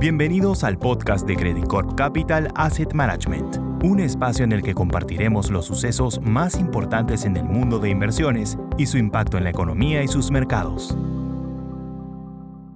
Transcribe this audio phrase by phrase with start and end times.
[0.00, 5.50] Bienvenidos al podcast de Credit Corp Capital Asset Management, un espacio en el que compartiremos
[5.50, 10.00] los sucesos más importantes en el mundo de inversiones y su impacto en la economía
[10.04, 10.96] y sus mercados.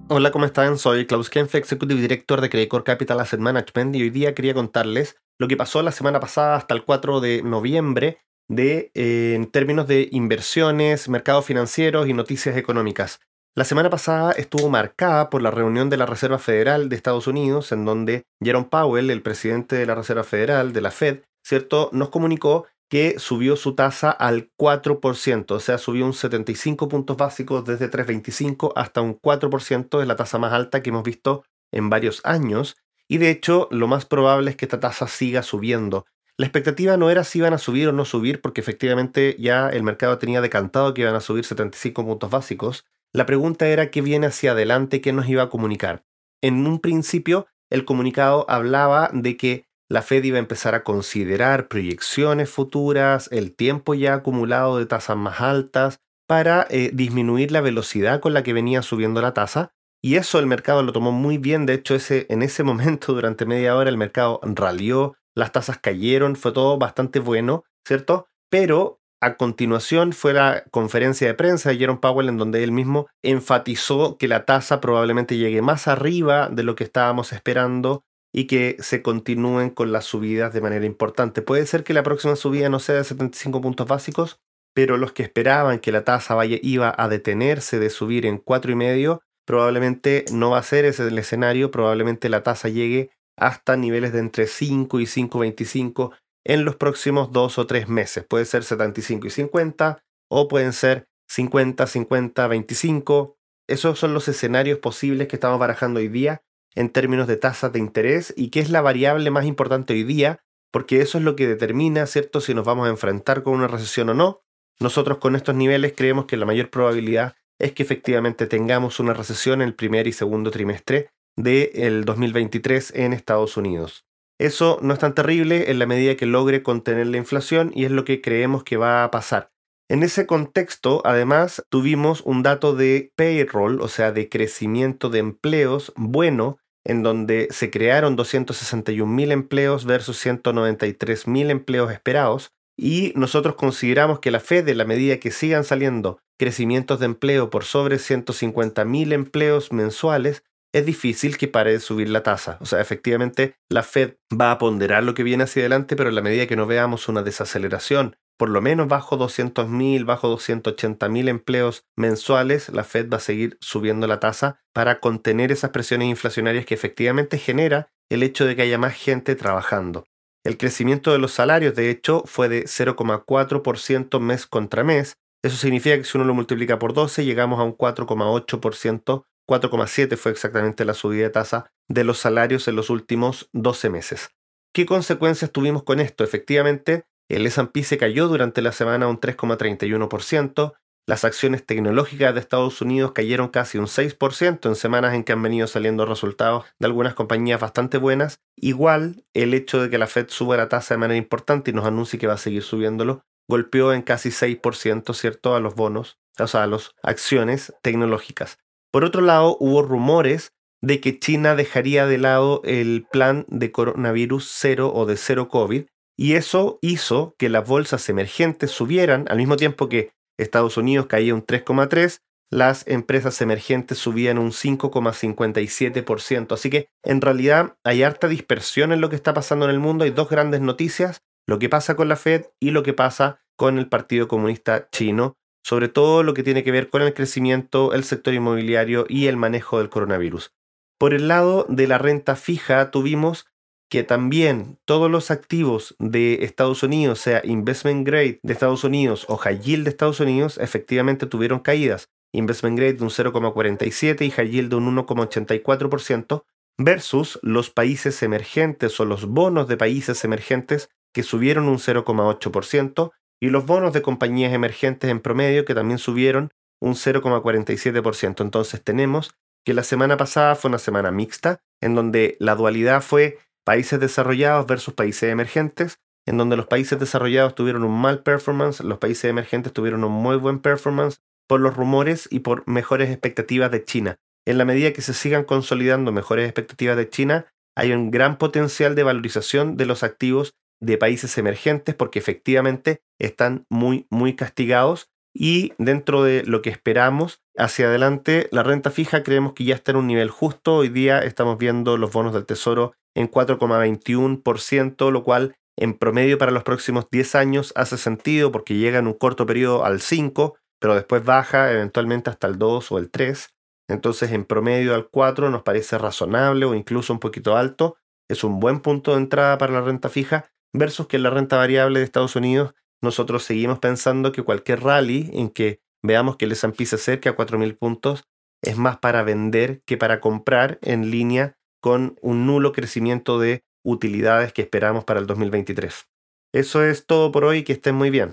[0.09, 0.77] Hola, ¿cómo están?
[0.77, 4.53] Soy Klaus Kempf, Executive Director de Credit Corp Capital Asset Management y hoy día quería
[4.53, 8.17] contarles lo que pasó la semana pasada hasta el 4 de noviembre
[8.49, 13.21] de, eh, en términos de inversiones, mercados financieros y noticias económicas.
[13.55, 17.71] La semana pasada estuvo marcada por la reunión de la Reserva Federal de Estados Unidos,
[17.71, 22.09] en donde Jerome Powell, el presidente de la Reserva Federal, de la Fed, ¿cierto?, nos
[22.09, 27.91] comunicó que subió su tasa al 4%, o sea, subió un 75 puntos básicos desde
[27.91, 32.75] 3,25 hasta un 4%, es la tasa más alta que hemos visto en varios años,
[33.07, 36.07] y de hecho lo más probable es que esta tasa siga subiendo.
[36.39, 39.83] La expectativa no era si iban a subir o no subir, porque efectivamente ya el
[39.83, 44.27] mercado tenía decantado que iban a subir 75 puntos básicos, la pregunta era qué viene
[44.27, 46.03] hacia adelante, qué nos iba a comunicar.
[46.41, 51.67] En un principio, el comunicado hablaba de que la Fed iba a empezar a considerar
[51.67, 58.19] proyecciones futuras, el tiempo ya acumulado de tasas más altas, para eh, disminuir la velocidad
[58.19, 59.71] con la que venía subiendo la tasa.
[60.01, 61.65] Y eso el mercado lo tomó muy bien.
[61.65, 66.35] De hecho, ese, en ese momento, durante media hora, el mercado ralió, las tasas cayeron,
[66.35, 68.27] fue todo bastante bueno, ¿cierto?
[68.49, 73.07] Pero a continuación fue la conferencia de prensa de Jerome Powell en donde él mismo
[73.21, 78.75] enfatizó que la tasa probablemente llegue más arriba de lo que estábamos esperando y que
[78.79, 81.41] se continúen con las subidas de manera importante.
[81.41, 84.41] Puede ser que la próxima subida no sea de 75 puntos básicos,
[84.73, 89.19] pero los que esperaban que la tasa vaya, iba a detenerse de subir en 4,5,
[89.45, 94.19] probablemente no va a ser ese el escenario, probablemente la tasa llegue hasta niveles de
[94.19, 96.11] entre 5 y 5,25
[96.45, 98.25] en los próximos dos o tres meses.
[98.27, 103.37] Puede ser 75 y 50 o pueden ser 50, 50, 25.
[103.67, 106.43] Esos son los escenarios posibles que estamos barajando hoy día
[106.75, 110.43] en términos de tasas de interés y que es la variable más importante hoy día,
[110.71, 114.09] porque eso es lo que determina, ¿cierto?, si nos vamos a enfrentar con una recesión
[114.09, 114.41] o no.
[114.79, 119.61] Nosotros con estos niveles creemos que la mayor probabilidad es que efectivamente tengamos una recesión
[119.61, 124.05] en el primer y segundo trimestre del 2023 en Estados Unidos.
[124.39, 127.91] Eso no es tan terrible en la medida que logre contener la inflación y es
[127.91, 129.51] lo que creemos que va a pasar.
[129.89, 135.93] En ese contexto, además, tuvimos un dato de payroll, o sea, de crecimiento de empleos
[135.95, 142.51] bueno, en donde se crearon 261.000 empleos versus 193.000 empleos esperados.
[142.77, 147.49] Y nosotros consideramos que la Fed, en la medida que sigan saliendo crecimientos de empleo
[147.49, 152.57] por sobre 150.000 empleos mensuales, es difícil que pare de subir la tasa.
[152.59, 156.15] O sea, efectivamente, la Fed va a ponderar lo que viene hacia adelante, pero en
[156.15, 161.85] la medida que no veamos una desaceleración, por lo menos bajo 200.000, bajo 280.000 empleos
[161.95, 166.73] mensuales, la Fed va a seguir subiendo la tasa para contener esas presiones inflacionarias que
[166.73, 170.05] efectivamente genera el hecho de que haya más gente trabajando.
[170.43, 175.13] El crecimiento de los salarios, de hecho, fue de 0,4% mes contra mes.
[175.43, 180.31] Eso significa que si uno lo multiplica por 12, llegamos a un 4,8% 4,7 fue
[180.31, 184.29] exactamente la subida de tasa de los salarios en los últimos 12 meses.
[184.73, 186.23] ¿Qué consecuencias tuvimos con esto?
[186.23, 190.73] Efectivamente, el S&P se cayó durante la semana un 3,31%,
[191.05, 195.41] las acciones tecnológicas de Estados Unidos cayeron casi un 6% en semanas en que han
[195.41, 198.39] venido saliendo resultados de algunas compañías bastante buenas.
[198.55, 201.85] Igual, el hecho de que la Fed suba la tasa de manera importante y nos
[201.85, 206.47] anuncie que va a seguir subiéndolo, golpeó en casi 6%, ¿cierto?, a los bonos, o
[206.47, 208.59] sea, a las acciones tecnológicas.
[208.93, 214.47] Por otro lado, hubo rumores de que China dejaría de lado el plan de coronavirus
[214.53, 219.55] cero o de cero COVID, y eso hizo que las bolsas emergentes subieran al mismo
[219.55, 222.19] tiempo que Estados Unidos caía un 3,3%,
[222.51, 226.53] las empresas emergentes subían un 5,57%.
[226.53, 230.03] Así que en realidad hay harta dispersión en lo que está pasando en el mundo.
[230.03, 233.79] Hay dos grandes noticias, lo que pasa con la Fed y lo que pasa con
[233.79, 238.03] el Partido Comunista Chino sobre todo lo que tiene que ver con el crecimiento, el
[238.03, 240.53] sector inmobiliario y el manejo del coronavirus.
[240.99, 243.47] Por el lado de la renta fija, tuvimos
[243.89, 249.37] que también todos los activos de Estados Unidos, sea investment grade de Estados Unidos o
[249.37, 252.09] high yield de Estados Unidos, efectivamente tuvieron caídas.
[252.33, 256.43] Investment grade de un 0,47 y high yield de un 1,84%,
[256.77, 263.49] versus los países emergentes o los bonos de países emergentes que subieron un 0,8% y
[263.49, 266.51] los bonos de compañías emergentes en promedio que también subieron
[266.81, 268.41] un 0,47%.
[268.41, 269.35] Entonces tenemos
[269.65, 274.67] que la semana pasada fue una semana mixta, en donde la dualidad fue países desarrollados
[274.67, 279.73] versus países emergentes, en donde los países desarrollados tuvieron un mal performance, los países emergentes
[279.73, 284.17] tuvieron un muy buen performance por los rumores y por mejores expectativas de China.
[284.45, 287.45] en la medida que se sigan consolidando mejores expectativas de China,
[287.77, 290.53] hay un gran potencial de valorización de los activos
[290.83, 297.41] de países emergentes porque efectivamente están muy, muy castigados y dentro de lo que esperamos
[297.57, 300.75] hacia adelante, la renta fija creemos que ya está en un nivel justo.
[300.75, 306.51] Hoy día estamos viendo los bonos del Tesoro en 4,21%, lo cual en promedio para
[306.51, 310.93] los próximos 10 años hace sentido porque llega en un corto periodo al 5, pero
[310.93, 313.49] después baja eventualmente hasta el 2 o el 3.
[313.89, 317.95] Entonces en promedio al 4 nos parece razonable o incluso un poquito alto.
[318.29, 321.99] Es un buen punto de entrada para la renta fija versus que la renta variable
[321.99, 326.85] de Estados Unidos nosotros seguimos pensando que cualquier rally en que veamos que el S&P
[326.85, 328.23] se acerca a 4.000 puntos
[328.63, 334.53] es más para vender que para comprar en línea con un nulo crecimiento de utilidades
[334.53, 336.07] que esperamos para el 2023.
[336.53, 338.31] Eso es todo por hoy, que estén muy bien.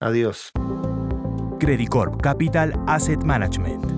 [0.00, 0.50] Adiós.
[1.60, 3.95] Credit Corp Capital Asset Management